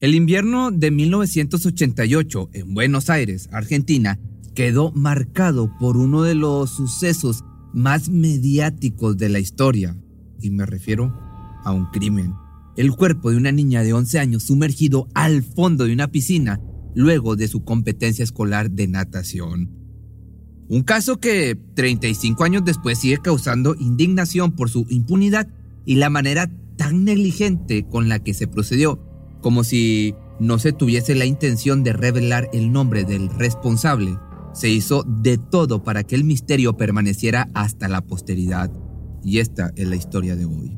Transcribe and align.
El 0.00 0.14
invierno 0.14 0.70
de 0.70 0.90
1988 0.90 2.48
en 2.54 2.72
Buenos 2.72 3.10
Aires, 3.10 3.50
Argentina, 3.52 4.18
quedó 4.54 4.92
marcado 4.92 5.76
por 5.78 5.98
uno 5.98 6.22
de 6.22 6.34
los 6.34 6.70
sucesos 6.70 7.44
más 7.74 8.08
mediáticos 8.08 9.18
de 9.18 9.28
la 9.28 9.40
historia, 9.40 9.98
y 10.40 10.48
me 10.48 10.64
refiero 10.64 11.14
a 11.64 11.72
un 11.72 11.84
crimen. 11.90 12.32
El 12.78 12.92
cuerpo 12.92 13.30
de 13.30 13.36
una 13.36 13.52
niña 13.52 13.82
de 13.82 13.92
11 13.92 14.18
años 14.18 14.44
sumergido 14.44 15.06
al 15.12 15.42
fondo 15.42 15.84
de 15.84 15.92
una 15.92 16.10
piscina 16.10 16.62
luego 16.94 17.36
de 17.36 17.48
su 17.48 17.62
competencia 17.62 18.22
escolar 18.22 18.70
de 18.70 18.88
natación. 18.88 19.68
Un 20.70 20.82
caso 20.82 21.20
que 21.20 21.58
35 21.74 22.42
años 22.42 22.64
después 22.64 22.98
sigue 22.98 23.18
causando 23.18 23.74
indignación 23.78 24.52
por 24.52 24.70
su 24.70 24.86
impunidad 24.88 25.46
y 25.84 25.96
la 25.96 26.08
manera 26.08 26.50
tan 26.78 27.04
negligente 27.04 27.86
con 27.86 28.08
la 28.08 28.20
que 28.20 28.32
se 28.32 28.46
procedió, 28.46 29.09
como 29.40 29.64
si 29.64 30.14
no 30.38 30.58
se 30.58 30.72
tuviese 30.72 31.14
la 31.14 31.26
intención 31.26 31.82
de 31.84 31.92
revelar 31.92 32.48
el 32.52 32.72
nombre 32.72 33.04
del 33.04 33.28
responsable. 33.28 34.16
Se 34.52 34.68
hizo 34.68 35.04
de 35.06 35.38
todo 35.38 35.84
para 35.84 36.02
que 36.02 36.14
el 36.14 36.24
misterio 36.24 36.76
permaneciera 36.76 37.48
hasta 37.54 37.88
la 37.88 38.00
posteridad. 38.00 38.70
Y 39.22 39.38
esta 39.38 39.70
es 39.76 39.86
la 39.86 39.96
historia 39.96 40.36
de 40.36 40.46
hoy. 40.46 40.76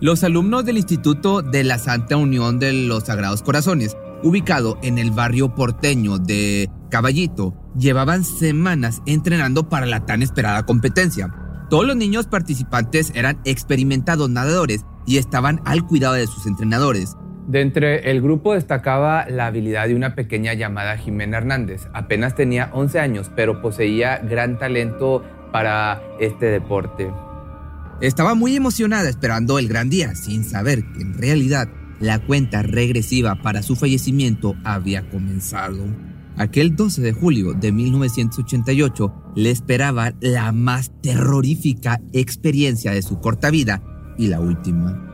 Los 0.00 0.24
alumnos 0.24 0.64
del 0.64 0.78
Instituto 0.78 1.42
de 1.42 1.62
la 1.62 1.78
Santa 1.78 2.16
Unión 2.16 2.58
de 2.58 2.72
los 2.72 3.04
Sagrados 3.04 3.42
Corazones, 3.42 3.98
ubicado 4.22 4.78
en 4.82 4.96
el 4.96 5.10
barrio 5.10 5.54
porteño 5.54 6.18
de 6.18 6.70
Caballito, 6.88 7.54
llevaban 7.78 8.24
semanas 8.24 9.02
entrenando 9.06 9.68
para 9.68 9.86
la 9.86 10.06
tan 10.06 10.22
esperada 10.22 10.64
competencia. 10.66 11.34
Todos 11.68 11.86
los 11.86 11.96
niños 11.96 12.26
participantes 12.26 13.12
eran 13.14 13.40
experimentados 13.44 14.28
nadadores 14.28 14.84
y 15.06 15.18
estaban 15.18 15.60
al 15.64 15.86
cuidado 15.86 16.14
de 16.14 16.26
sus 16.26 16.46
entrenadores. 16.46 17.16
De 17.46 17.60
entre 17.60 18.10
el 18.10 18.22
grupo 18.22 18.54
destacaba 18.54 19.26
la 19.28 19.46
habilidad 19.46 19.88
de 19.88 19.94
una 19.94 20.14
pequeña 20.14 20.54
llamada 20.54 20.96
Jimena 20.96 21.38
Hernández. 21.38 21.88
Apenas 21.92 22.34
tenía 22.34 22.70
11 22.72 23.00
años, 23.00 23.30
pero 23.34 23.60
poseía 23.60 24.18
gran 24.18 24.58
talento 24.58 25.24
para 25.52 26.00
este 26.20 26.46
deporte. 26.46 27.10
Estaba 28.00 28.34
muy 28.34 28.56
emocionada 28.56 29.08
esperando 29.08 29.58
el 29.58 29.68
gran 29.68 29.90
día, 29.90 30.14
sin 30.14 30.44
saber 30.44 30.84
que 30.92 31.02
en 31.02 31.18
realidad 31.18 31.68
la 31.98 32.18
cuenta 32.18 32.62
regresiva 32.62 33.34
para 33.36 33.62
su 33.62 33.76
fallecimiento 33.76 34.54
había 34.64 35.08
comenzado. 35.10 35.84
Aquel 36.36 36.74
12 36.76 37.02
de 37.02 37.12
julio 37.12 37.52
de 37.52 37.72
1988 37.72 39.12
le 39.36 39.50
esperaba 39.50 40.14
la 40.20 40.52
más 40.52 40.90
terrorífica 41.02 42.00
experiencia 42.12 42.92
de 42.92 43.02
su 43.02 43.20
corta 43.20 43.50
vida 43.50 43.82
y 44.16 44.28
la 44.28 44.40
última. 44.40 45.06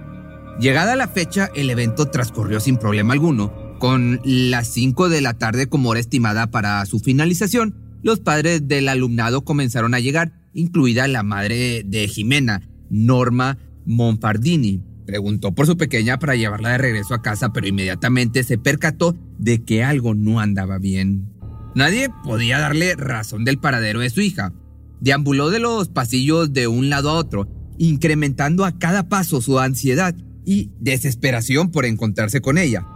Llegada 0.61 0.97
la 0.97 1.08
fecha, 1.08 1.50
el 1.55 1.69
evento 1.69 2.07
transcurrió 2.07 2.61
sin 2.61 2.77
problema 2.77 3.13
alguno. 3.13 3.52
Con 3.79 4.20
las 4.24 4.68
5 4.68 5.11
de 5.11 5.20
la 5.20 5.35
tarde 5.35 5.67
como 5.67 5.91
hora 5.91 6.01
estimada 6.01 6.51
para 6.51 6.85
su 6.86 6.98
finalización, 6.98 7.74
los 8.02 8.20
padres 8.20 8.67
del 8.67 8.89
alumnado 8.89 9.45
comenzaron 9.45 9.92
a 9.92 10.01
llegar, 10.01 10.33
incluida 10.55 11.08
la 11.08 11.23
madre 11.23 11.83
de 11.85 12.08
Jimena, 12.08 12.62
Norma 12.89 13.58
Monfardini. 13.85 14.83
Preguntó 15.06 15.55
por 15.55 15.67
su 15.67 15.77
pequeña 15.77 16.18
para 16.18 16.34
llevarla 16.34 16.70
de 16.70 16.78
regreso 16.78 17.14
a 17.14 17.22
casa, 17.22 17.52
pero 17.52 17.68
inmediatamente 17.68 18.42
se 18.42 18.58
percató 18.58 19.17
de 19.39 19.62
que 19.62 19.84
algo 19.84 20.14
no 20.14 20.40
andaba 20.40 20.78
bien. 20.78 21.30
Nadie 21.77 22.11
podía 22.24 22.58
darle 22.58 22.96
razón 22.96 23.44
del 23.44 23.58
paradero 23.58 24.00
de 24.00 24.11
su 24.11 24.20
hija. 24.20 24.52
Deambuló 25.00 25.50
de 25.50 25.61
los 25.61 25.89
pasillos 25.89 26.52
de 26.52 26.67
un 26.67 26.90
lado 26.90 27.11
a 27.11 27.14
otro, 27.14 27.48
incrementando 27.78 28.64
a 28.64 28.78
cada 28.78 29.08
paso 29.08 29.40
su 29.40 29.61
ansiedad 29.61 30.17
y 30.44 30.70
desesperación 30.80 31.70
por 31.70 31.84
encontrarse 31.84 32.40
con 32.40 32.58
ella. 32.58 32.86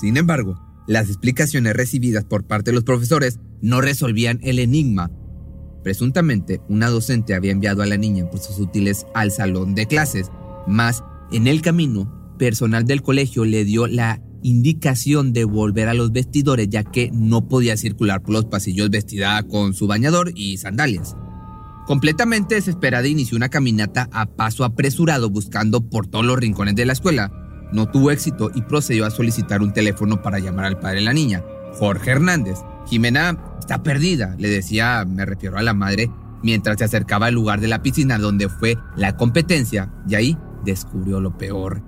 Sin 0.00 0.16
embargo, 0.16 0.58
las 0.86 1.08
explicaciones 1.08 1.74
recibidas 1.74 2.24
por 2.24 2.44
parte 2.44 2.70
de 2.70 2.76
los 2.76 2.84
profesores 2.84 3.40
no 3.60 3.80
resolvían 3.80 4.40
el 4.42 4.58
enigma. 4.58 5.10
Presuntamente, 5.82 6.60
una 6.68 6.88
docente 6.88 7.34
había 7.34 7.52
enviado 7.52 7.82
a 7.82 7.86
la 7.86 7.96
niña 7.96 8.30
por 8.30 8.40
sus 8.40 8.58
útiles 8.58 9.06
al 9.14 9.32
salón 9.32 9.74
de 9.74 9.86
clases, 9.86 10.30
más 10.66 11.02
en 11.32 11.46
el 11.46 11.62
camino, 11.62 12.34
personal 12.38 12.84
del 12.84 13.02
colegio 13.02 13.44
le 13.44 13.64
dio 13.64 13.86
la 13.86 14.20
indicación 14.42 15.32
de 15.32 15.44
volver 15.44 15.88
a 15.88 15.94
los 15.94 16.12
vestidores 16.12 16.68
ya 16.68 16.84
que 16.84 17.10
no 17.12 17.48
podía 17.48 17.76
circular 17.76 18.22
por 18.22 18.34
los 18.34 18.44
pasillos 18.46 18.90
vestida 18.90 19.42
con 19.44 19.74
su 19.74 19.86
bañador 19.86 20.32
y 20.34 20.58
sandalias. 20.58 21.16
Completamente 21.86 22.56
desesperada 22.56 23.08
inició 23.08 23.36
una 23.36 23.48
caminata 23.48 24.08
a 24.12 24.26
paso 24.26 24.64
apresurado 24.64 25.30
buscando 25.30 25.88
por 25.88 26.06
todos 26.06 26.24
los 26.24 26.38
rincones 26.38 26.74
de 26.74 26.86
la 26.86 26.92
escuela. 26.92 27.32
No 27.72 27.90
tuvo 27.90 28.10
éxito 28.10 28.50
y 28.54 28.62
procedió 28.62 29.06
a 29.06 29.10
solicitar 29.10 29.62
un 29.62 29.72
teléfono 29.72 30.20
para 30.20 30.38
llamar 30.38 30.66
al 30.66 30.78
padre 30.78 30.96
de 30.96 31.06
la 31.06 31.12
niña, 31.12 31.42
Jorge 31.74 32.10
Hernández. 32.10 32.58
Jimena 32.88 33.38
está 33.58 33.82
perdida, 33.82 34.36
le 34.38 34.48
decía, 34.48 35.04
me 35.06 35.24
refiero 35.24 35.56
a 35.56 35.62
la 35.62 35.72
madre, 35.72 36.10
mientras 36.42 36.78
se 36.78 36.84
acercaba 36.84 37.26
al 37.26 37.34
lugar 37.34 37.60
de 37.60 37.68
la 37.68 37.82
piscina 37.82 38.18
donde 38.18 38.48
fue 38.48 38.76
la 38.96 39.16
competencia 39.16 39.92
y 40.08 40.14
ahí 40.14 40.38
descubrió 40.64 41.20
lo 41.20 41.36
peor. 41.36 41.82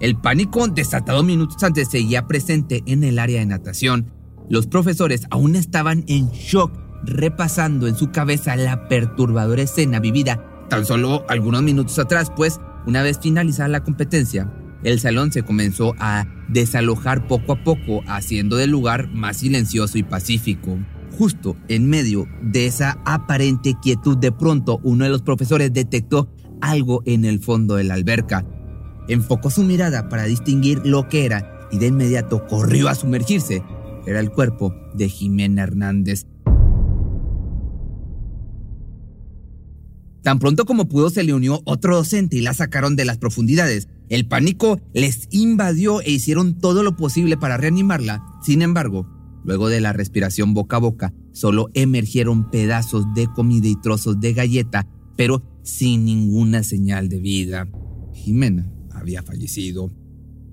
El 0.00 0.16
pánico 0.16 0.66
desatado 0.68 1.22
minutos 1.22 1.62
antes 1.62 1.88
seguía 1.88 2.26
presente 2.26 2.82
en 2.86 3.04
el 3.04 3.18
área 3.18 3.40
de 3.40 3.46
natación. 3.46 4.12
Los 4.48 4.66
profesores 4.66 5.26
aún 5.30 5.56
estaban 5.56 6.04
en 6.06 6.30
shock, 6.30 6.72
repasando 7.04 7.86
en 7.86 7.96
su 7.96 8.10
cabeza 8.10 8.56
la 8.56 8.88
perturbadora 8.88 9.62
escena 9.62 10.00
vivida 10.00 10.52
tan 10.68 10.84
solo 10.84 11.24
algunos 11.28 11.62
minutos 11.62 11.98
atrás, 11.98 12.30
pues 12.34 12.60
una 12.86 13.02
vez 13.02 13.18
finalizada 13.20 13.68
la 13.68 13.84
competencia, 13.84 14.52
el 14.82 15.00
salón 15.00 15.32
se 15.32 15.42
comenzó 15.42 15.94
a 15.98 16.26
desalojar 16.48 17.26
poco 17.26 17.52
a 17.52 17.64
poco, 17.64 18.02
haciendo 18.06 18.56
del 18.56 18.70
lugar 18.70 19.08
más 19.12 19.38
silencioso 19.38 19.98
y 19.98 20.02
pacífico. 20.02 20.78
Justo 21.18 21.56
en 21.68 21.88
medio 21.88 22.26
de 22.42 22.66
esa 22.66 22.98
aparente 23.04 23.74
quietud, 23.80 24.18
de 24.18 24.32
pronto 24.32 24.80
uno 24.82 25.04
de 25.04 25.10
los 25.10 25.22
profesores 25.22 25.72
detectó 25.72 26.28
algo 26.60 27.02
en 27.06 27.24
el 27.24 27.40
fondo 27.40 27.76
de 27.76 27.84
la 27.84 27.94
alberca. 27.94 28.44
Enfocó 29.08 29.50
su 29.50 29.62
mirada 29.62 30.08
para 30.08 30.24
distinguir 30.24 30.82
lo 30.84 31.08
que 31.08 31.24
era 31.24 31.68
y 31.70 31.78
de 31.78 31.88
inmediato 31.88 32.46
corrió 32.46 32.88
a 32.88 32.94
sumergirse. 32.94 33.62
Era 34.06 34.20
el 34.20 34.30
cuerpo 34.30 34.74
de 34.94 35.08
Jimena 35.08 35.62
Hernández. 35.62 36.26
Tan 40.22 40.40
pronto 40.40 40.64
como 40.64 40.88
pudo 40.88 41.08
se 41.08 41.22
le 41.22 41.34
unió 41.34 41.60
otro 41.64 41.94
docente 41.94 42.36
y 42.36 42.40
la 42.40 42.52
sacaron 42.52 42.96
de 42.96 43.04
las 43.04 43.16
profundidades. 43.16 43.86
El 44.08 44.26
pánico 44.26 44.80
les 44.92 45.28
invadió 45.30 46.00
e 46.00 46.10
hicieron 46.10 46.58
todo 46.58 46.82
lo 46.82 46.96
posible 46.96 47.36
para 47.36 47.56
reanimarla. 47.56 48.24
Sin 48.42 48.62
embargo, 48.62 49.06
luego 49.44 49.68
de 49.68 49.80
la 49.80 49.92
respiración 49.92 50.52
boca 50.52 50.78
a 50.78 50.80
boca, 50.80 51.14
solo 51.30 51.70
emergieron 51.74 52.50
pedazos 52.50 53.04
de 53.14 53.28
comida 53.28 53.68
y 53.68 53.80
trozos 53.80 54.18
de 54.18 54.32
galleta, 54.32 54.88
pero 55.16 55.44
sin 55.66 56.04
ninguna 56.04 56.62
señal 56.62 57.08
de 57.08 57.18
vida. 57.18 57.68
Jimena 58.14 58.70
había 58.92 59.22
fallecido. 59.22 59.90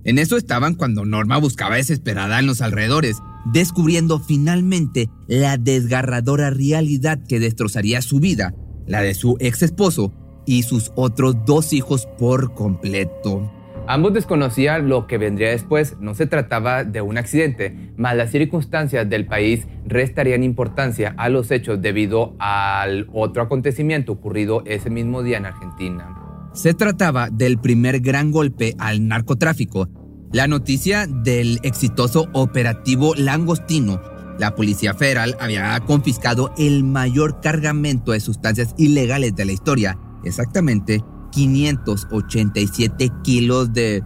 En 0.04 0.20
eso 0.20 0.36
estaban 0.36 0.76
cuando 0.76 1.06
Norma 1.06 1.38
buscaba 1.38 1.76
desesperada 1.76 2.40
en 2.40 2.48
los 2.48 2.62
alrededores, 2.62 3.18
descubriendo 3.54 4.20
finalmente 4.20 5.10
la 5.28 5.58
desgarradora 5.58 6.50
realidad 6.50 7.24
que 7.26 7.40
destrozaría 7.40 8.02
su 8.02 8.20
vida, 8.20 8.54
la 8.86 9.02
de 9.02 9.14
su 9.14 9.38
ex 9.40 9.62
esposo 9.62 10.14
y 10.46 10.64
sus 10.64 10.92
otros 10.96 11.36
dos 11.46 11.72
hijos 11.72 12.08
por 12.18 12.54
completo. 12.54 13.50
Ambos 13.86 14.14
desconocían 14.14 14.88
lo 14.88 15.08
que 15.08 15.18
vendría 15.18 15.50
después, 15.50 15.98
no 16.00 16.16
se 16.16 16.26
trataba 16.26 16.84
de 16.84 17.02
un 17.02 17.18
accidente, 17.18 17.92
mas 17.98 18.16
las 18.16 18.32
circunstancias 18.32 19.10
del 19.10 19.26
país 19.26 19.68
restarían 19.86 20.44
importancia 20.44 21.14
a 21.18 21.30
los 21.30 21.52
hechos 21.52 21.82
debido 21.82 22.36
al 22.40 23.08
otro 23.12 23.44
acontecimiento 23.44 24.14
ocurrido 24.14 24.64
ese 24.66 24.90
mismo 24.90 25.22
día 25.22 25.38
en 25.38 25.46
Argentina. 25.46 26.16
Se 26.54 26.74
trataba 26.74 27.30
del 27.30 27.58
primer 27.58 28.00
gran 28.00 28.32
golpe 28.32 28.76
al 28.78 29.08
narcotráfico. 29.08 29.90
La 30.32 30.48
noticia 30.48 31.06
del 31.08 31.60
exitoso 31.64 32.30
operativo 32.34 33.16
Langostino 33.16 34.14
la 34.40 34.56
Policía 34.56 34.94
Federal 34.94 35.38
había 35.40 35.80
confiscado 35.82 36.54
el 36.58 36.84
mayor 36.84 37.40
cargamento 37.42 38.12
de 38.12 38.20
sustancias 38.20 38.74
ilegales 38.78 39.36
de 39.36 39.46
la 39.46 39.52
historia, 39.52 39.98
exactamente 40.24 41.04
587 41.34 43.10
kilos 43.24 43.74
de, 43.74 44.04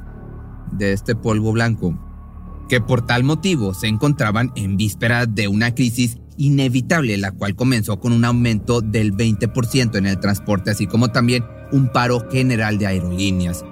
de 0.72 0.94
este 0.94 1.16
polvo 1.16 1.52
blanco, 1.52 1.98
que 2.70 2.82
por 2.82 3.06
tal 3.06 3.24
motivo 3.24 3.74
se 3.74 3.88
encontraban 3.88 4.52
en 4.56 4.78
vísperas 4.78 5.28
de 5.34 5.48
una 5.48 5.76
crisis 5.76 6.18
inevitable, 6.38 7.18
la 7.18 7.32
cual 7.32 7.56
comenzó 7.56 8.00
con 8.00 8.14
un 8.14 8.24
aumento 8.24 8.82
del 8.82 9.14
20% 9.14 9.98
en 9.98 10.06
el 10.06 10.20
transporte, 10.20 10.72
así 10.72 10.88
como 10.88 11.10
también 11.10 11.44
un 11.72 11.92
paro 11.92 12.30
general 12.32 12.78
de 12.78 12.88
aerolíneas. 12.88 13.66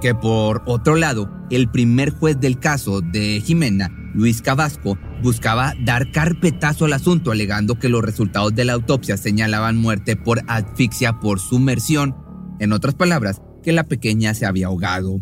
Que 0.00 0.14
por 0.14 0.62
otro 0.66 0.96
lado, 0.96 1.30
el 1.50 1.70
primer 1.70 2.10
juez 2.10 2.38
del 2.38 2.58
caso 2.58 3.00
de 3.00 3.40
Jimena, 3.44 3.90
Luis 4.14 4.42
Cabasco, 4.42 4.98
buscaba 5.22 5.74
dar 5.82 6.12
carpetazo 6.12 6.84
al 6.84 6.92
asunto, 6.92 7.32
alegando 7.32 7.78
que 7.78 7.88
los 7.88 8.02
resultados 8.02 8.54
de 8.54 8.66
la 8.66 8.74
autopsia 8.74 9.16
señalaban 9.16 9.76
muerte 9.76 10.14
por 10.14 10.42
asfixia 10.46 11.20
por 11.20 11.40
sumersión, 11.40 12.14
en 12.58 12.72
otras 12.72 12.94
palabras, 12.94 13.42
que 13.62 13.72
la 13.72 13.84
pequeña 13.84 14.34
se 14.34 14.46
había 14.46 14.66
ahogado. 14.66 15.20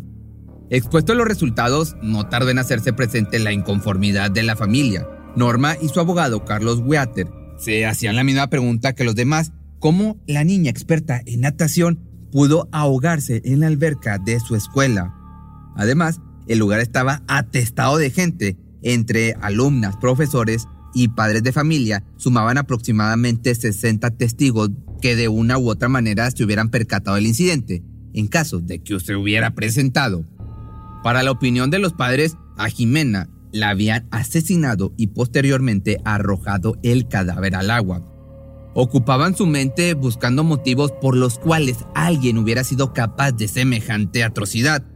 Expuesto 0.71 1.13
a 1.13 1.17
los 1.17 1.29
resultados, 1.29 1.97
no 2.03 2.29
tardó 2.29 2.51
en 2.51 2.59
hacerse 2.59 2.93
presente 2.93 3.39
la 3.39 3.53
inconformidad 3.53 4.31
de 4.31 4.43
la 4.43 4.57
familia. 4.57 5.07
Norma 5.37 5.77
y 5.81 5.89
su 5.89 6.01
abogado 6.01 6.45
Carlos 6.45 6.81
Weater 6.85 7.29
se 7.59 7.87
hacían 7.87 8.17
la 8.17 8.25
misma 8.25 8.49
pregunta 8.49 8.95
que 8.95 9.05
los 9.05 9.15
demás, 9.15 9.53
¿cómo 9.79 10.21
la 10.27 10.45
niña 10.45 10.71
experta 10.71 11.21
en 11.27 11.43
natación 11.43 12.01
pudo 12.31 12.69
ahogarse 12.73 13.43
en 13.45 13.61
la 13.61 13.67
alberca 13.67 14.19
de 14.19 14.41
su 14.41 14.57
escuela? 14.57 15.15
Además, 15.77 16.21
el 16.49 16.59
lugar 16.59 16.81
estaba 16.81 17.23
atestado 17.29 17.99
de 17.99 18.11
gente, 18.11 18.57
entre 18.83 19.35
alumnas, 19.41 19.97
profesores 19.97 20.67
y 20.95 21.09
padres 21.09 21.43
de 21.43 21.53
familia, 21.53 22.05
sumaban 22.17 22.59
aproximadamente 22.59 23.55
60 23.55 24.11
testigos 24.11 24.71
que 25.03 25.17
de 25.17 25.29
una 25.29 25.59
u 25.59 25.69
otra 25.69 25.89
manera 25.89 26.31
se 26.31 26.45
hubieran 26.45 26.71
percatado 26.71 27.17
del 27.17 27.27
incidente, 27.27 27.83
en 28.15 28.29
caso 28.29 28.61
de 28.61 28.79
que 28.83 28.99
se 29.01 29.17
hubiera 29.17 29.55
presentado. 29.55 30.25
Para 31.03 31.23
la 31.23 31.33
opinión 31.33 31.71
de 31.71 31.81
los 31.81 31.93
padres, 31.93 32.37
a 32.57 32.69
Jimena 32.69 33.29
la 33.53 33.71
habían 33.71 34.07
asesinado 34.13 34.95
y 34.97 35.09
posteriormente 35.09 35.99
arrojado 36.05 36.79
el 36.83 37.09
cadáver 37.09 37.57
al 37.57 37.71
agua. 37.71 38.09
Ocupaban 38.75 39.37
su 39.37 39.45
mente 39.45 39.93
buscando 39.95 40.45
motivos 40.45 40.93
por 40.93 41.17
los 41.17 41.39
cuales 41.39 41.79
alguien 41.95 42.39
hubiera 42.39 42.65
sido 42.65 42.95
capaz 42.95 43.33
de 43.33 43.49
semejante 43.49 44.25
atrocidad. 44.25 44.87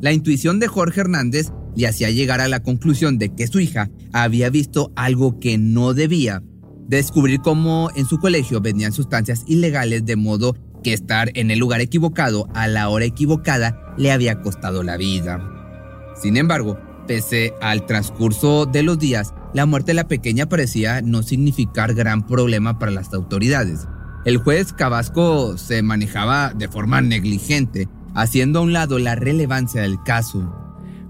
La 0.00 0.12
intuición 0.12 0.58
de 0.58 0.66
Jorge 0.66 1.02
Hernández 1.02 1.52
le 1.76 1.86
hacía 1.86 2.10
llegar 2.10 2.40
a 2.40 2.48
la 2.48 2.62
conclusión 2.62 3.18
de 3.18 3.34
que 3.34 3.46
su 3.46 3.60
hija 3.60 3.90
había 4.12 4.50
visto 4.50 4.92
algo 4.96 5.38
que 5.38 5.58
no 5.58 5.94
debía, 5.94 6.42
descubrir 6.88 7.40
cómo 7.40 7.90
en 7.94 8.06
su 8.06 8.18
colegio 8.18 8.60
vendían 8.60 8.92
sustancias 8.92 9.44
ilegales 9.46 10.04
de 10.04 10.16
modo 10.16 10.56
que 10.82 10.92
estar 10.92 11.30
en 11.34 11.50
el 11.50 11.58
lugar 11.58 11.80
equivocado 11.80 12.48
a 12.54 12.66
la 12.66 12.88
hora 12.88 13.04
equivocada 13.04 13.94
le 13.96 14.12
había 14.12 14.40
costado 14.40 14.82
la 14.82 14.96
vida. 14.96 15.40
Sin 16.20 16.36
embargo, 16.36 16.78
Pese 17.06 17.54
al 17.60 17.84
transcurso 17.84 18.64
de 18.64 18.82
los 18.82 18.98
días, 18.98 19.34
la 19.54 19.66
muerte 19.66 19.90
de 19.90 19.94
la 19.94 20.08
pequeña 20.08 20.48
parecía 20.48 21.02
no 21.02 21.22
significar 21.22 21.94
gran 21.94 22.26
problema 22.26 22.78
para 22.78 22.92
las 22.92 23.12
autoridades. 23.12 23.88
El 24.24 24.38
juez 24.38 24.72
Cabasco 24.72 25.58
se 25.58 25.82
manejaba 25.82 26.52
de 26.54 26.68
forma 26.68 27.00
negligente, 27.00 27.88
haciendo 28.14 28.60
a 28.60 28.62
un 28.62 28.72
lado 28.72 29.00
la 29.00 29.16
relevancia 29.16 29.82
del 29.82 30.00
caso. 30.04 30.61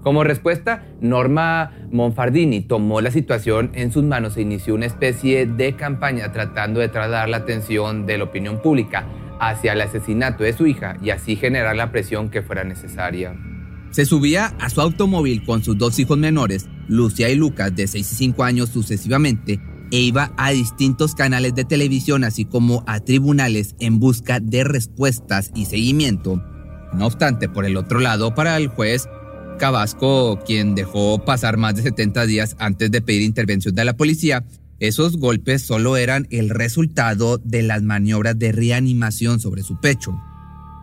Como 0.03 0.25
respuesta, 0.25 0.83
Norma 0.99 1.71
Monfardini 1.91 2.61
tomó 2.61 2.99
la 2.99 3.09
situación 3.09 3.71
en 3.73 3.91
sus 3.91 4.03
manos 4.03 4.35
e 4.35 4.41
inició 4.41 4.75
una 4.75 4.85
especie 4.85 5.45
de 5.45 5.77
campaña 5.77 6.31
tratando 6.33 6.81
de 6.81 6.89
trasladar 6.89 7.29
la 7.29 7.37
atención 7.37 8.05
de 8.05 8.17
la 8.17 8.25
opinión 8.25 8.61
pública 8.61 9.07
hacia 9.39 9.73
el 9.73 9.81
asesinato 9.81 10.43
de 10.43 10.53
su 10.53 10.67
hija 10.67 10.97
y 11.01 11.11
así 11.11 11.37
generar 11.37 11.77
la 11.77 11.91
presión 11.91 12.29
que 12.29 12.41
fuera 12.41 12.65
necesaria. 12.65 13.33
Se 13.91 14.05
subía 14.05 14.47
a 14.59 14.69
su 14.69 14.81
automóvil 14.81 15.45
con 15.45 15.63
sus 15.63 15.77
dos 15.77 15.97
hijos 15.99 16.17
menores, 16.17 16.67
Lucia 16.87 17.29
y 17.29 17.35
Lucas, 17.35 17.73
de 17.73 17.87
6 17.87 18.11
y 18.11 18.15
5 18.15 18.43
años 18.43 18.69
sucesivamente, 18.69 19.61
e 19.91 19.99
iba 19.99 20.33
a 20.35 20.51
distintos 20.51 21.13
canales 21.13 21.53
de 21.55 21.63
televisión, 21.63 22.23
así 22.23 22.43
como 22.43 22.83
a 22.87 22.99
tribunales 22.99 23.75
en 23.79 23.99
busca 23.99 24.39
de 24.39 24.63
respuestas 24.63 25.51
y 25.53 25.65
seguimiento. 25.65 26.41
No 26.93 27.05
obstante, 27.05 27.47
por 27.47 27.65
el 27.65 27.77
otro 27.77 27.99
lado, 27.99 28.33
para 28.33 28.57
el 28.57 28.67
juez 28.67 29.07
Cabasco, 29.57 30.39
quien 30.45 30.75
dejó 30.75 31.23
pasar 31.23 31.57
más 31.57 31.75
de 31.75 31.83
70 31.83 32.25
días 32.25 32.55
antes 32.59 32.91
de 32.91 33.01
pedir 33.01 33.21
intervención 33.21 33.75
de 33.75 33.85
la 33.85 33.97
policía, 33.97 34.45
esos 34.79 35.17
golpes 35.17 35.61
solo 35.61 35.97
eran 35.97 36.27
el 36.29 36.49
resultado 36.49 37.37
de 37.37 37.63
las 37.63 37.83
maniobras 37.83 38.37
de 38.37 38.51
reanimación 38.51 39.39
sobre 39.39 39.63
su 39.63 39.79
pecho. 39.79 40.11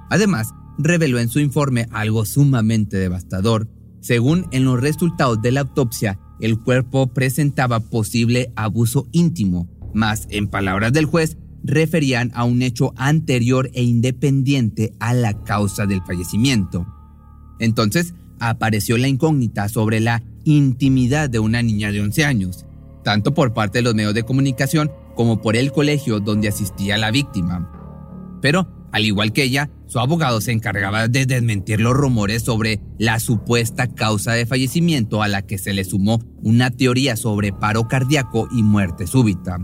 Además, 0.08 0.48
reveló 0.78 1.18
en 1.18 1.28
su 1.28 1.40
informe 1.40 1.86
algo 1.90 2.24
sumamente 2.24 2.96
devastador. 2.96 3.68
Según 4.00 4.46
en 4.52 4.64
los 4.64 4.80
resultados 4.80 5.42
de 5.42 5.52
la 5.52 5.60
autopsia, 5.60 6.18
el 6.40 6.58
cuerpo 6.58 7.12
presentaba 7.12 7.80
posible 7.80 8.52
abuso 8.56 9.06
íntimo, 9.12 9.68
más 9.92 10.26
en 10.30 10.48
palabras 10.48 10.92
del 10.92 11.04
juez, 11.04 11.36
referían 11.62 12.30
a 12.34 12.44
un 12.44 12.62
hecho 12.62 12.92
anterior 12.96 13.70
e 13.74 13.82
independiente 13.82 14.94
a 14.98 15.12
la 15.12 15.42
causa 15.44 15.86
del 15.86 16.02
fallecimiento. 16.02 16.86
Entonces, 17.58 18.14
apareció 18.40 18.98
la 18.98 19.08
incógnita 19.08 19.68
sobre 19.68 20.00
la 20.00 20.22
intimidad 20.44 21.30
de 21.30 21.38
una 21.38 21.62
niña 21.62 21.92
de 21.92 22.00
11 22.00 22.24
años, 22.24 22.66
tanto 23.04 23.34
por 23.34 23.52
parte 23.52 23.78
de 23.78 23.82
los 23.82 23.94
medios 23.94 24.14
de 24.14 24.24
comunicación 24.24 24.90
como 25.14 25.40
por 25.40 25.54
el 25.54 25.70
colegio 25.70 26.18
donde 26.18 26.48
asistía 26.48 26.98
la 26.98 27.10
víctima. 27.10 27.70
Pero 28.40 28.66
al 28.92 29.04
igual 29.04 29.32
que 29.32 29.44
ella, 29.44 29.70
su 29.86 29.98
abogado 30.00 30.40
se 30.40 30.52
encargaba 30.52 31.08
de 31.08 31.26
desmentir 31.26 31.80
los 31.80 31.94
rumores 31.94 32.42
sobre 32.42 32.80
la 32.98 33.20
supuesta 33.20 33.86
causa 33.86 34.32
de 34.32 34.46
fallecimiento 34.46 35.22
a 35.22 35.28
la 35.28 35.42
que 35.42 35.58
se 35.58 35.72
le 35.72 35.84
sumó 35.84 36.20
una 36.42 36.70
teoría 36.70 37.16
sobre 37.16 37.52
paro 37.52 37.86
cardíaco 37.86 38.48
y 38.50 38.62
muerte 38.62 39.06
súbita. 39.06 39.58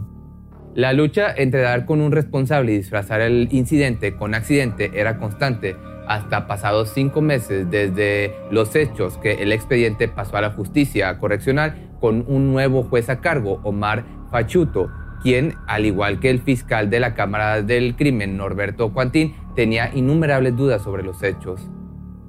La 0.77 0.93
lucha 0.93 1.33
entre 1.35 1.63
dar 1.63 1.87
con 1.87 2.03
un 2.03 2.13
responsable 2.13 2.75
y 2.75 2.77
disfrazar 2.77 3.23
el 3.23 3.49
incidente 3.51 4.15
con 4.15 4.35
accidente 4.35 4.91
era 4.95 5.17
constante 5.17 5.75
hasta 6.07 6.47
pasados 6.47 6.91
cinco 6.95 7.23
meses 7.23 7.71
desde 7.71 8.35
los 8.51 8.77
hechos 8.77 9.17
que 9.17 9.43
el 9.43 9.53
expediente 9.53 10.07
pasó 10.07 10.37
a 10.37 10.43
la 10.43 10.51
justicia 10.51 11.19
correccional 11.19 11.97
con 11.99 12.27
un 12.29 12.53
nuevo 12.53 12.83
juez 12.83 13.09
a 13.09 13.23
cargo, 13.23 13.59
Omar 13.65 14.05
Fachuto, 14.31 14.91
quien, 15.23 15.55
al 15.67 15.87
igual 15.87 16.21
que 16.21 16.29
el 16.29 16.43
fiscal 16.43 16.91
de 16.91 17.01
la 17.01 17.15
Cámara 17.15 17.63
del 17.63 17.97
Crimen, 17.97 18.37
Norberto 18.37 18.93
Cuantín, 18.93 19.35
tenía 19.55 19.91
innumerables 19.95 20.55
dudas 20.59 20.83
sobre 20.83 21.03
los 21.03 21.23
hechos. 21.23 21.71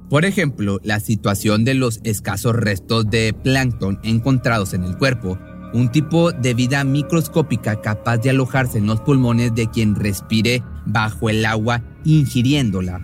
Por 0.09 0.23
ejemplo, 0.23 0.79
la 0.83 1.01
situación 1.01 1.65
de 1.65 1.73
los 1.73 1.99
escasos 2.05 2.55
restos 2.55 3.09
de 3.09 3.33
plancton 3.33 3.99
encontrados 4.03 4.73
en 4.73 4.85
el 4.85 4.97
cuerpo, 4.97 5.37
un 5.73 5.91
tipo 5.91 6.31
de 6.31 6.53
vida 6.53 6.83
microscópica 6.83 7.81
capaz 7.81 8.17
de 8.17 8.29
alojarse 8.29 8.77
en 8.77 8.87
los 8.87 9.01
pulmones 9.01 9.53
de 9.53 9.67
quien 9.69 9.95
respire 9.95 10.63
bajo 10.85 11.29
el 11.29 11.45
agua 11.45 11.83
ingiriéndola. 12.05 13.01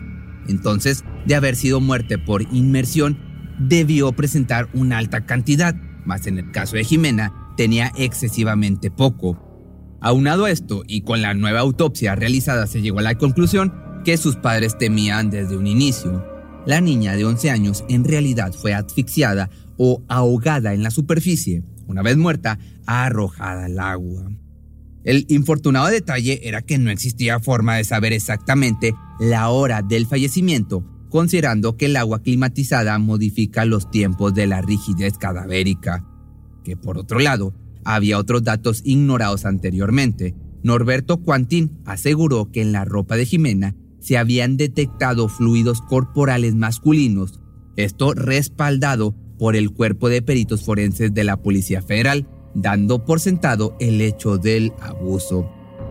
Entonces, 0.47 1.03
de 1.25 1.35
haber 1.35 1.55
sido 1.55 1.79
muerte 1.79 2.17
por 2.17 2.41
inmersión, 2.53 3.17
debió 3.59 4.11
presentar 4.13 4.69
una 4.73 4.97
alta 4.97 5.25
cantidad, 5.25 5.75
mas 6.05 6.27
en 6.27 6.37
el 6.37 6.51
caso 6.51 6.75
de 6.75 6.83
Jimena 6.83 7.53
tenía 7.55 7.91
excesivamente 7.97 8.91
poco. 8.91 9.37
Aunado 10.01 10.47
esto 10.47 10.83
y 10.87 11.01
con 11.01 11.21
la 11.21 11.33
nueva 11.33 11.61
autopsia 11.61 12.15
realizada 12.15 12.67
se 12.67 12.81
llegó 12.81 12.99
a 12.99 13.03
la 13.03 13.15
conclusión 13.15 13.73
que 14.03 14.17
sus 14.17 14.35
padres 14.35 14.77
temían 14.77 15.29
desde 15.29 15.55
un 15.55 15.67
inicio. 15.67 16.25
La 16.65 16.81
niña 16.81 17.15
de 17.15 17.25
11 17.25 17.49
años 17.49 17.85
en 17.89 18.03
realidad 18.03 18.53
fue 18.53 18.73
asfixiada 18.73 19.49
o 19.77 20.03
ahogada 20.07 20.73
en 20.73 20.83
la 20.83 20.91
superficie, 20.91 21.63
una 21.87 22.01
vez 22.01 22.17
muerta, 22.17 22.59
arrojada 22.85 23.65
al 23.65 23.79
agua. 23.79 24.31
El 25.03 25.25
infortunado 25.29 25.87
detalle 25.87 26.47
era 26.47 26.61
que 26.61 26.77
no 26.77 26.89
existía 26.89 27.39
forma 27.39 27.75
de 27.75 27.83
saber 27.83 28.13
exactamente 28.13 28.93
la 29.19 29.49
hora 29.49 29.81
del 29.81 30.07
fallecimiento, 30.07 30.85
considerando 31.09 31.75
que 31.75 31.87
el 31.87 31.97
agua 31.97 32.21
climatizada 32.21 32.97
modifica 32.99 33.65
los 33.65 33.91
tiempos 33.91 34.33
de 34.33 34.47
la 34.47 34.61
rigidez 34.61 35.17
cadavérica, 35.17 36.05
que 36.63 36.77
por 36.77 36.97
otro 36.97 37.19
lado 37.19 37.53
había 37.83 38.17
otros 38.17 38.43
datos 38.43 38.81
ignorados 38.85 39.45
anteriormente. 39.45 40.35
Norberto 40.63 41.21
Quantín 41.21 41.81
aseguró 41.85 42.49
que 42.51 42.61
en 42.61 42.71
la 42.71 42.85
ropa 42.85 43.17
de 43.17 43.25
Jimena 43.25 43.75
se 43.99 44.17
habían 44.17 44.55
detectado 44.55 45.27
fluidos 45.27 45.81
corporales 45.81 46.55
masculinos, 46.55 47.41
esto 47.75 48.13
respaldado 48.13 49.15
por 49.37 49.55
el 49.55 49.71
cuerpo 49.71 50.09
de 50.09 50.21
peritos 50.21 50.63
forenses 50.63 51.13
de 51.13 51.23
la 51.23 51.37
Policía 51.37 51.81
Federal, 51.81 52.27
dando 52.55 53.05
por 53.05 53.19
sentado 53.19 53.75
el 53.79 54.01
hecho 54.01 54.37
del 54.37 54.73
abuso. 54.79 55.49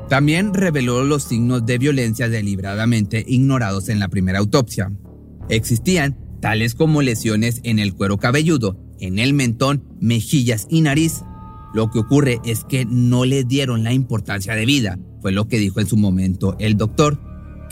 También 0.09 0.53
reveló 0.53 1.05
los 1.05 1.25
signos 1.25 1.65
de 1.65 1.79
violencia 1.79 2.29
deliberadamente 2.29 3.25
ignorados 3.27 3.89
en 3.89 3.99
la 3.99 4.09
primera 4.09 4.39
autopsia. 4.39 4.93
Existían 5.49 6.19
tales 6.41 6.75
como 6.75 7.03
lesiones 7.03 7.61
en 7.63 7.79
el 7.79 7.95
cuero 7.95 8.19
cabelludo, 8.19 8.79
en 9.01 9.19
el 9.19 9.33
mentón, 9.33 9.85
mejillas 10.01 10.67
y 10.69 10.81
nariz, 10.83 11.23
Lo 11.75 11.91
que 11.91 12.01
ocurre 12.01 12.39
es 12.45 12.65
que 12.65 12.85
no 12.85 13.25
le 13.25 13.45
dieron 13.45 13.83
la 13.83 13.95
importancia 13.95 14.55
de 14.55 14.67
vida, 14.67 14.99
fue 15.23 15.33
lo 15.33 15.49
que 15.49 15.59
dijo 15.59 15.81
en 15.81 15.87
su 15.87 15.97
momento 15.97 16.55
el 16.59 16.77
doctor, 16.77 17.19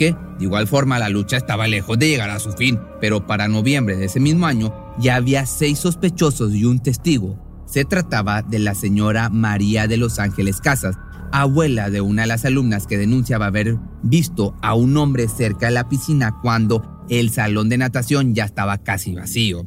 que 0.01 0.17
de 0.39 0.45
igual 0.47 0.67
forma 0.67 0.99
la 0.99 1.11
lucha 1.11 1.37
estaba 1.37 1.69
lejos 1.69 1.99
de 1.99 2.09
llegar 2.09 2.31
a 2.31 2.39
su 2.39 2.53
fin, 2.53 2.81
pero 3.03 3.27
para 3.27 3.49
noviembre 3.49 3.99
de 3.99 4.07
ese 4.07 4.19
mismo 4.19 4.47
año 4.47 4.73
ya 4.99 5.17
había 5.17 5.45
seis 5.45 5.79
sospechosos 5.79 6.55
y 6.55 6.65
un 6.65 6.79
testigo. 6.79 7.39
Se 7.67 7.85
trataba 7.85 8.41
de 8.41 8.61
la 8.61 8.75
señora 8.75 9.29
María 9.29 9.87
de 9.89 9.99
Los 9.99 10.19
Ángeles 10.19 10.63
Casas, 10.63 10.97
abuela 11.33 11.91
de 11.91 12.01
una 12.01 12.23
de 12.23 12.29
las 12.29 12.47
alumnas 12.47 12.87
que 12.87 12.97
denunciaba 12.97 13.49
haber 13.49 13.77
visto 14.03 14.57
a 14.63 14.73
un 14.73 14.97
hombre 14.97 15.29
cerca 15.29 15.67
de 15.67 15.73
la 15.73 15.91
piscina 15.91 16.35
cuando 16.41 17.05
el 17.11 17.29
salón 17.29 17.69
de 17.69 17.77
natación 17.77 18.35
ya 18.35 18.47
estaba 18.47 18.79
casi 18.79 19.15
vacío. 19.15 19.67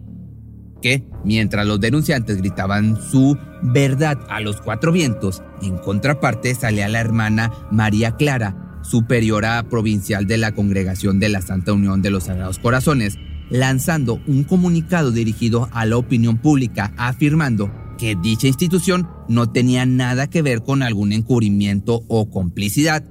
Que, 0.81 1.07
mientras 1.23 1.67
los 1.67 1.79
denunciantes 1.79 2.37
gritaban 2.37 2.97
su 2.99 3.37
verdad 3.61 4.17
a 4.29 4.39
los 4.39 4.61
cuatro 4.61 4.91
vientos, 4.91 5.43
en 5.61 5.77
contraparte 5.77 6.55
salía 6.55 6.89
la 6.89 7.01
hermana 7.01 7.51
María 7.71 8.15
Clara, 8.15 8.73
superiora 8.83 9.63
provincial 9.69 10.27
de 10.27 10.37
la 10.37 10.53
Congregación 10.53 11.19
de 11.19 11.29
la 11.29 11.41
Santa 11.41 11.73
Unión 11.73 12.01
de 12.01 12.11
los 12.11 12.25
Sagrados 12.25 12.59
Corazones, 12.59 13.17
lanzando 13.49 14.21
un 14.27 14.43
comunicado 14.43 15.11
dirigido 15.11 15.69
a 15.71 15.85
la 15.85 15.97
opinión 15.97 16.37
pública 16.37 16.93
afirmando 16.97 17.71
que 17.97 18.15
dicha 18.15 18.47
institución 18.47 19.07
no 19.29 19.51
tenía 19.51 19.85
nada 19.85 20.29
que 20.29 20.41
ver 20.41 20.63
con 20.63 20.83
algún 20.83 21.13
encubrimiento 21.13 22.03
o 22.07 22.29
complicidad, 22.29 23.03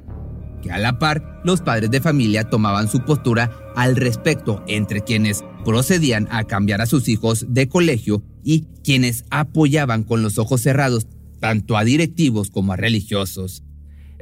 que 0.63 0.71
a 0.71 0.79
la 0.79 0.99
par 0.99 1.41
los 1.45 1.61
padres 1.61 1.91
de 1.91 2.01
familia 2.01 2.45
tomaban 2.45 2.89
su 2.89 3.05
postura 3.05 3.51
al 3.75 3.97
respecto 3.97 4.63
entre 4.69 5.03
quienes 5.03 5.45
procedían 5.65 6.29
a 6.31 6.45
cambiar 6.45 6.81
a 6.81 6.87
sus 6.87 7.09
hijos 7.09 7.47
de 7.49 7.69
colegio 7.69 8.23
y 8.45 8.67
quienes 8.85 9.25
apoyaban 9.31 10.05
con 10.05 10.23
los 10.23 10.39
ojos 10.39 10.61
cerrados 10.61 11.07
tanto 11.41 11.77
a 11.77 11.85
directivos 11.85 12.51
como 12.51 12.73
a 12.73 12.77
religiosos. 12.77 13.65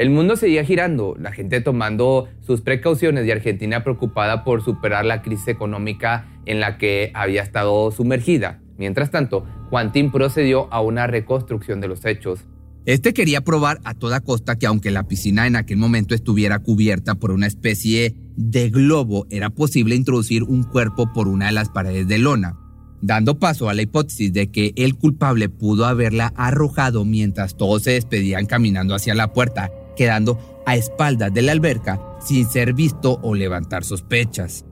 El 0.00 0.08
mundo 0.08 0.34
seguía 0.34 0.64
girando, 0.64 1.14
la 1.20 1.30
gente 1.30 1.60
tomando 1.60 2.26
sus 2.40 2.62
precauciones 2.62 3.26
y 3.26 3.32
Argentina 3.32 3.84
preocupada 3.84 4.44
por 4.44 4.64
superar 4.64 5.04
la 5.04 5.20
crisis 5.20 5.48
económica 5.48 6.26
en 6.46 6.58
la 6.58 6.78
que 6.78 7.10
había 7.12 7.42
estado 7.42 7.90
sumergida. 7.90 8.62
Mientras 8.78 9.10
tanto, 9.10 9.44
Quantin 9.68 10.10
procedió 10.10 10.72
a 10.72 10.80
una 10.80 11.06
reconstrucción 11.06 11.82
de 11.82 11.88
los 11.88 12.06
hechos. 12.06 12.46
Este 12.86 13.12
quería 13.12 13.42
probar 13.42 13.78
a 13.84 13.92
toda 13.92 14.20
costa 14.20 14.56
que 14.56 14.64
aunque 14.64 14.90
la 14.90 15.06
piscina 15.06 15.46
en 15.46 15.54
aquel 15.54 15.76
momento 15.76 16.14
estuviera 16.14 16.60
cubierta 16.60 17.16
por 17.16 17.30
una 17.30 17.46
especie 17.46 18.14
de 18.38 18.70
globo, 18.70 19.26
era 19.28 19.50
posible 19.50 19.96
introducir 19.96 20.44
un 20.44 20.62
cuerpo 20.62 21.12
por 21.12 21.28
una 21.28 21.48
de 21.48 21.52
las 21.52 21.68
paredes 21.68 22.08
de 22.08 22.16
lona, 22.16 22.56
dando 23.02 23.38
paso 23.38 23.68
a 23.68 23.74
la 23.74 23.82
hipótesis 23.82 24.32
de 24.32 24.50
que 24.50 24.72
el 24.76 24.94
culpable 24.94 25.50
pudo 25.50 25.84
haberla 25.84 26.32
arrojado 26.36 27.04
mientras 27.04 27.58
todos 27.58 27.82
se 27.82 27.90
despedían 27.90 28.46
caminando 28.46 28.94
hacia 28.94 29.14
la 29.14 29.34
puerta, 29.34 29.70
quedando 29.96 30.62
a 30.66 30.76
espaldas 30.76 31.32
de 31.32 31.42
la 31.42 31.52
alberca 31.52 32.00
sin 32.24 32.48
ser 32.48 32.74
visto 32.74 33.18
o 33.22 33.34
levantar 33.34 33.84
sospechas. 33.84 34.64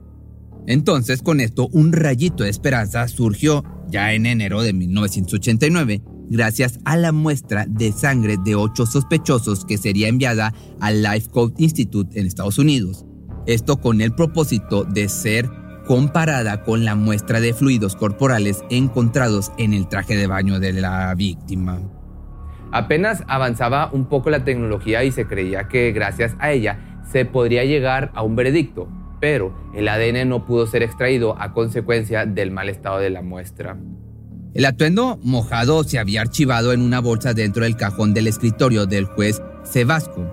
Entonces 0.67 1.21
con 1.21 1.39
esto 1.39 1.67
un 1.71 1.91
rayito 1.91 2.43
de 2.43 2.49
esperanza 2.49 3.07
surgió 3.07 3.63
ya 3.89 4.13
en 4.13 4.25
enero 4.25 4.61
de 4.61 4.73
1989 4.73 6.01
gracias 6.29 6.79
a 6.85 6.95
la 6.95 7.11
muestra 7.11 7.65
de 7.67 7.91
sangre 7.91 8.37
de 8.37 8.55
ocho 8.55 8.85
sospechosos 8.85 9.65
que 9.65 9.77
sería 9.77 10.07
enviada 10.07 10.53
al 10.79 11.01
Life 11.01 11.29
Code 11.29 11.55
Institute 11.57 12.19
en 12.19 12.27
Estados 12.27 12.59
Unidos. 12.59 13.05
Esto 13.47 13.77
con 13.77 14.01
el 14.01 14.13
propósito 14.13 14.83
de 14.83 15.09
ser 15.09 15.49
comparada 15.87 16.63
con 16.63 16.85
la 16.85 16.93
muestra 16.93 17.39
de 17.39 17.53
fluidos 17.53 17.95
corporales 17.95 18.59
encontrados 18.69 19.51
en 19.57 19.73
el 19.73 19.87
traje 19.87 20.15
de 20.15 20.27
baño 20.27 20.59
de 20.59 20.73
la 20.73 21.15
víctima. 21.15 21.98
Apenas 22.71 23.23
avanzaba 23.27 23.89
un 23.91 24.05
poco 24.05 24.29
la 24.29 24.43
tecnología 24.43 25.03
y 25.03 25.11
se 25.11 25.25
creía 25.25 25.67
que 25.67 25.91
gracias 25.91 26.35
a 26.39 26.51
ella 26.51 27.01
se 27.11 27.25
podría 27.25 27.65
llegar 27.65 28.11
a 28.13 28.21
un 28.21 28.35
veredicto, 28.35 28.87
pero 29.19 29.55
el 29.73 29.87
ADN 29.87 30.29
no 30.29 30.45
pudo 30.45 30.67
ser 30.67 30.83
extraído 30.83 31.35
a 31.41 31.53
consecuencia 31.53 32.25
del 32.25 32.51
mal 32.51 32.69
estado 32.69 32.99
de 32.99 33.09
la 33.09 33.21
muestra. 33.21 33.77
El 34.53 34.65
atuendo 34.65 35.19
mojado 35.23 35.83
se 35.83 35.99
había 35.99 36.21
archivado 36.21 36.73
en 36.73 36.81
una 36.81 36.99
bolsa 36.99 37.33
dentro 37.33 37.63
del 37.63 37.75
cajón 37.75 38.13
del 38.13 38.27
escritorio 38.27 38.85
del 38.85 39.05
juez 39.05 39.41
Sebasco. 39.63 40.31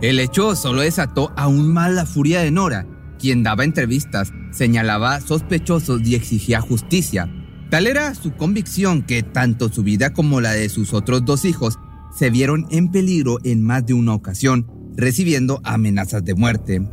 El 0.00 0.20
hecho 0.20 0.54
solo 0.54 0.82
desató 0.82 1.32
aún 1.36 1.72
más 1.72 1.90
la 1.90 2.06
furia 2.06 2.40
de 2.40 2.50
Nora, 2.50 2.86
quien 3.18 3.42
daba 3.42 3.64
entrevistas, 3.64 4.32
señalaba 4.52 5.20
sospechosos 5.20 6.06
y 6.06 6.14
exigía 6.14 6.60
justicia. 6.60 7.28
Tal 7.70 7.86
era 7.86 8.14
su 8.14 8.32
convicción 8.32 9.02
que 9.02 9.22
tanto 9.22 9.68
su 9.68 9.82
vida 9.82 10.14
como 10.14 10.40
la 10.40 10.52
de 10.52 10.70
sus 10.70 10.94
otros 10.94 11.24
dos 11.26 11.44
hijos 11.44 11.78
se 12.16 12.30
vieron 12.30 12.66
en 12.70 12.90
peligro 12.90 13.38
en 13.44 13.62
más 13.62 13.84
de 13.84 13.92
una 13.92 14.14
ocasión, 14.14 14.66
recibiendo 14.96 15.60
amenazas 15.64 16.24
de 16.24 16.34
muerte. 16.34 16.88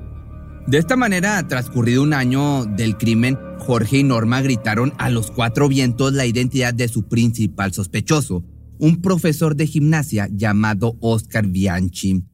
De 0.67 0.77
esta 0.77 0.97
manera, 0.97 1.47
transcurrido 1.47 2.03
un 2.03 2.13
año 2.13 2.65
del 2.65 2.97
crimen, 2.97 3.37
Jorge 3.59 3.99
y 3.99 4.03
Norma 4.03 4.41
gritaron 4.41 4.93
a 4.97 5.09
los 5.09 5.31
cuatro 5.31 5.69
vientos 5.69 6.11
la 6.11 6.25
identidad 6.25 6.73
de 6.73 6.89
su 6.89 7.07
principal 7.07 7.71
sospechoso, 7.71 8.43
un 8.77 9.01
profesor 9.01 9.55
de 9.55 9.67
gimnasia 9.67 10.27
llamado 10.29 10.97
Oscar 10.99 11.47
Bianchi. 11.47 12.25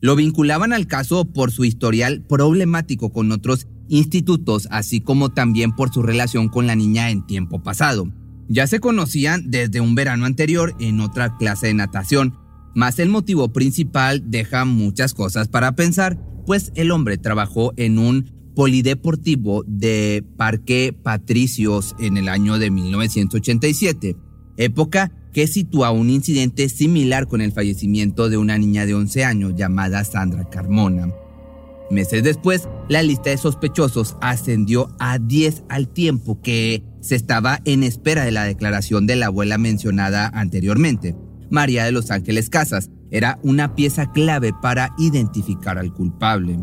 Lo 0.00 0.16
vinculaban 0.16 0.74
al 0.74 0.86
caso 0.86 1.24
por 1.24 1.50
su 1.50 1.64
historial 1.64 2.22
problemático 2.28 3.10
con 3.10 3.32
otros 3.32 3.66
institutos, 3.90 4.66
así 4.70 5.00
como 5.00 5.28
también 5.28 5.72
por 5.72 5.92
su 5.92 6.02
relación 6.02 6.48
con 6.48 6.66
la 6.66 6.76
niña 6.76 7.10
en 7.10 7.26
tiempo 7.26 7.62
pasado. 7.62 8.10
Ya 8.48 8.66
se 8.66 8.80
conocían 8.80 9.50
desde 9.50 9.80
un 9.80 9.94
verano 9.94 10.24
anterior 10.24 10.74
en 10.80 11.00
otra 11.00 11.36
clase 11.36 11.66
de 11.66 11.74
natación, 11.74 12.34
mas 12.74 12.98
el 12.98 13.10
motivo 13.10 13.52
principal 13.52 14.30
deja 14.30 14.64
muchas 14.64 15.12
cosas 15.12 15.48
para 15.48 15.76
pensar 15.76 16.18
pues 16.46 16.72
el 16.74 16.90
hombre 16.90 17.18
trabajó 17.18 17.72
en 17.76 17.98
un 17.98 18.52
polideportivo 18.56 19.62
de 19.66 20.24
Parque 20.36 20.92
Patricios 20.92 21.94
en 21.98 22.16
el 22.16 22.28
año 22.28 22.58
de 22.58 22.70
1987, 22.70 24.16
época 24.56 25.12
que 25.32 25.46
sitúa 25.46 25.92
un 25.92 26.10
incidente 26.10 26.68
similar 26.68 27.28
con 27.28 27.40
el 27.40 27.52
fallecimiento 27.52 28.28
de 28.28 28.36
una 28.36 28.58
niña 28.58 28.84
de 28.84 28.94
11 28.94 29.24
años 29.24 29.54
llamada 29.54 30.02
Sandra 30.04 30.48
Carmona. 30.50 31.12
Meses 31.90 32.22
después, 32.22 32.68
la 32.88 33.02
lista 33.02 33.30
de 33.30 33.36
sospechosos 33.36 34.16
ascendió 34.20 34.90
a 35.00 35.18
10 35.18 35.64
al 35.68 35.88
tiempo 35.88 36.40
que 36.40 36.84
se 37.00 37.16
estaba 37.16 37.58
en 37.64 37.82
espera 37.82 38.24
de 38.24 38.30
la 38.30 38.44
declaración 38.44 39.08
de 39.08 39.16
la 39.16 39.26
abuela 39.26 39.58
mencionada 39.58 40.30
anteriormente, 40.32 41.16
María 41.50 41.84
de 41.84 41.92
los 41.92 42.12
Ángeles 42.12 42.48
Casas, 42.48 42.90
era 43.10 43.40
una 43.42 43.74
pieza 43.74 44.12
clave 44.12 44.52
para 44.62 44.90
identificar 44.98 45.78
al 45.78 45.92
culpable. 45.92 46.60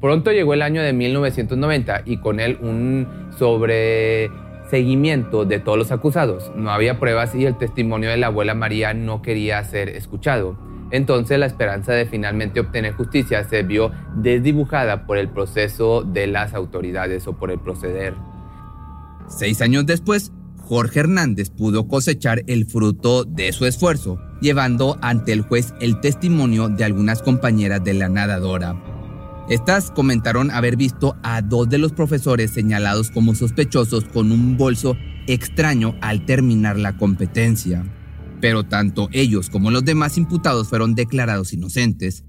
Pronto 0.00 0.30
llegó 0.30 0.54
el 0.54 0.62
año 0.62 0.80
de 0.80 0.92
1990 0.92 2.02
y 2.06 2.18
con 2.18 2.38
él 2.38 2.56
un 2.62 3.08
sobreseguimiento 3.36 5.44
de 5.44 5.58
todos 5.58 5.76
los 5.76 5.90
acusados. 5.90 6.52
No 6.54 6.70
había 6.70 7.00
pruebas 7.00 7.34
y 7.34 7.46
el 7.46 7.58
testimonio 7.58 8.10
de 8.10 8.16
la 8.16 8.28
abuela 8.28 8.54
María 8.54 8.94
no 8.94 9.22
quería 9.22 9.64
ser 9.64 9.88
escuchado. 9.88 10.56
Entonces 10.90 11.38
la 11.38 11.46
esperanza 11.46 11.92
de 11.92 12.06
finalmente 12.06 12.60
obtener 12.60 12.94
justicia 12.94 13.44
se 13.44 13.62
vio 13.62 13.90
desdibujada 14.16 15.06
por 15.06 15.18
el 15.18 15.28
proceso 15.28 16.02
de 16.02 16.26
las 16.26 16.54
autoridades 16.54 17.26
o 17.26 17.34
por 17.34 17.50
el 17.50 17.58
proceder. 17.58 18.14
Seis 19.28 19.60
años 19.60 19.84
después, 19.84 20.32
Jorge 20.56 21.00
Hernández 21.00 21.50
pudo 21.50 21.88
cosechar 21.88 22.42
el 22.46 22.66
fruto 22.66 23.24
de 23.24 23.52
su 23.52 23.66
esfuerzo, 23.66 24.18
llevando 24.40 24.98
ante 25.02 25.32
el 25.32 25.42
juez 25.42 25.74
el 25.80 26.00
testimonio 26.00 26.68
de 26.68 26.84
algunas 26.84 27.22
compañeras 27.22 27.82
de 27.84 27.94
la 27.94 28.08
nadadora. 28.08 28.76
Estas 29.48 29.90
comentaron 29.90 30.50
haber 30.50 30.76
visto 30.76 31.16
a 31.22 31.40
dos 31.40 31.70
de 31.70 31.78
los 31.78 31.92
profesores 31.92 32.50
señalados 32.50 33.10
como 33.10 33.34
sospechosos 33.34 34.04
con 34.04 34.30
un 34.30 34.58
bolso 34.58 34.94
extraño 35.26 35.94
al 36.02 36.26
terminar 36.26 36.78
la 36.78 36.98
competencia. 36.98 37.84
Pero 38.40 38.64
tanto 38.64 39.08
ellos 39.12 39.50
como 39.50 39.70
los 39.70 39.84
demás 39.84 40.16
imputados 40.18 40.68
fueron 40.68 40.94
declarados 40.94 41.52
inocentes. 41.52 42.24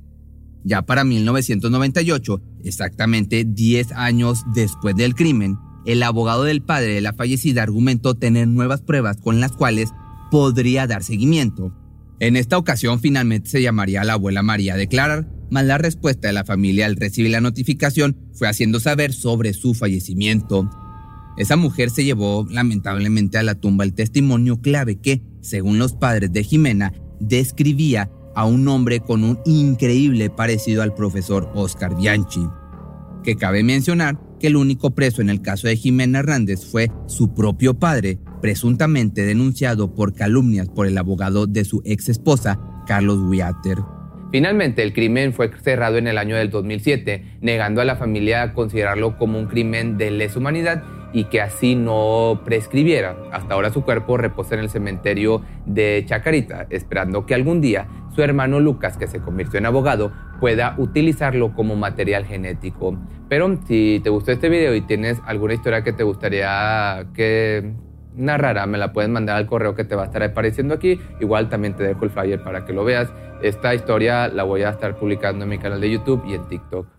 Ya 0.64 0.82
para 0.82 1.04
1998, 1.04 2.42
exactamente 2.64 3.46
10 3.46 3.92
años 3.94 4.44
después 4.54 4.96
del 4.96 5.16
crimen, 5.16 5.58
el 5.86 6.04
abogado 6.04 6.44
del 6.44 6.62
padre 6.62 6.94
de 6.94 7.02
la 7.02 7.14
fallecida 7.14 7.64
argumentó 7.64 8.16
tener 8.16 8.48
nuevas 8.48 8.82
pruebas 8.82 9.18
con 9.18 9.40
las 9.40 9.54
cuales 9.54 9.92
podría 10.30 10.88
dar 10.88 11.04
seguimiento. 11.04 11.74
En 12.20 12.36
esta 12.36 12.58
ocasión 12.58 13.00
finalmente 13.00 13.50
se 13.50 13.62
llamaría 13.62 14.02
a 14.02 14.04
la 14.06 14.14
abuela 14.14 14.44
María 14.44 14.74
a 14.74 14.78
declarar, 14.78 15.30
mas 15.50 15.66
la 15.66 15.78
respuesta 15.78 16.28
de 16.28 16.34
la 16.34 16.44
familia 16.44 16.86
al 16.86 16.98
recibir 16.98 17.32
la 17.32 17.42
notificación 17.42 18.18
fue 18.34 18.50
haciendo 18.50 18.80
saber 18.80 19.14
sobre 19.14 19.54
su 19.54 19.74
fallecimiento. 19.74 20.70
Esa 21.38 21.56
mujer 21.56 21.90
se 21.90 22.04
llevó 22.04 22.46
lamentablemente 22.50 23.38
a 23.38 23.44
la 23.44 23.56
tumba 23.56 23.86
el 23.86 23.94
testimonio 23.94 24.60
clave 24.60 25.00
que, 25.00 25.24
según 25.42 25.80
los 25.80 25.94
padres 25.94 26.32
de 26.32 26.44
Jimena, 26.44 26.94
describía 27.20 28.10
a 28.36 28.46
un 28.46 28.68
hombre 28.68 29.00
con 29.00 29.24
un 29.24 29.40
increíble 29.46 30.30
parecido 30.30 30.82
al 30.82 30.94
profesor 30.94 31.52
Oscar 31.56 31.96
Bianchi, 31.96 32.48
que 33.24 33.36
cabe 33.36 33.64
mencionar 33.64 34.18
que 34.40 34.48
el 34.48 34.56
único 34.56 34.92
preso 34.92 35.22
en 35.22 35.30
el 35.30 35.42
caso 35.42 35.68
de 35.68 35.76
Jimena 35.76 36.20
Hernández 36.20 36.66
fue 36.66 36.90
su 37.08 37.34
propio 37.34 37.74
padre, 37.78 38.18
presuntamente 38.42 39.26
denunciado 39.26 39.94
por 39.94 40.14
calumnias 40.14 40.70
por 40.70 40.88
el 40.88 40.98
abogado 40.98 41.46
de 41.46 41.66
su 41.66 41.82
ex 41.86 42.10
esposa, 42.10 42.60
Carlos 42.88 43.20
Wiater. 43.20 43.78
Finalmente, 44.32 44.84
el 44.84 44.94
crimen 44.94 45.34
fue 45.34 45.52
cerrado 45.62 45.98
en 45.98 46.08
el 46.08 46.18
año 46.18 46.36
del 46.36 46.50
2007, 46.50 47.40
negando 47.42 47.82
a 47.82 47.86
la 47.86 47.98
familia 47.98 48.54
considerarlo 48.54 49.18
como 49.18 49.40
un 49.40 49.48
crimen 49.48 49.98
de 49.98 50.12
lesa 50.12 50.40
humanidad 50.40 50.84
y 51.14 51.26
que 51.26 51.42
así 51.42 51.76
no 51.76 52.42
prescribiera. 52.46 53.16
Hasta 53.32 53.54
ahora 53.54 53.72
su 53.72 53.84
cuerpo 53.84 54.18
reposa 54.18 54.56
en 54.56 54.62
el 54.62 54.70
cementerio 54.70 55.42
de 55.66 56.04
Chacarita, 56.06 56.68
esperando 56.70 57.26
que 57.26 57.36
algún 57.36 57.62
día 57.62 57.88
su 58.14 58.22
hermano 58.22 58.60
Lucas, 58.60 58.98
que 58.98 59.08
se 59.08 59.20
convirtió 59.20 59.60
en 59.60 59.66
abogado, 59.66 60.12
pueda 60.40 60.76
utilizarlo 60.78 61.54
como 61.54 61.76
material 61.76 62.26
genético. 62.26 62.98
Pero 63.28 63.60
si 63.66 64.02
te 64.04 64.10
gustó 64.10 64.32
este 64.32 64.50
video 64.50 64.76
y 64.76 64.82
tienes 64.82 65.22
alguna 65.26 65.54
historia 65.54 65.84
que 65.84 65.94
te 65.94 66.04
gustaría 66.04 67.06
que 67.14 67.74
narrara, 68.16 68.66
me 68.66 68.78
la 68.78 68.92
puedes 68.92 69.10
mandar 69.10 69.38
al 69.38 69.46
correo 69.46 69.76
que 69.76 69.84
te 69.84 69.96
va 69.96 70.04
a 70.04 70.06
estar 70.06 70.24
apareciendo 70.24 70.74
aquí. 70.74 71.00
Igual 71.20 71.50
también 71.50 71.76
te 71.76 71.84
dejo 71.84 72.06
el 72.06 72.12
flyer 72.12 72.44
para 72.44 72.66
que 72.66 72.74
lo 72.74 72.84
veas. 72.84 73.12
Esta 73.42 73.74
historia 73.74 74.28
la 74.28 74.44
voy 74.44 74.64
a 74.64 74.70
estar 74.70 74.98
publicando 74.98 75.44
en 75.44 75.50
mi 75.50 75.58
canal 75.58 75.80
de 75.80 75.92
YouTube 75.92 76.24
y 76.28 76.34
en 76.34 76.48
TikTok. 76.48 76.99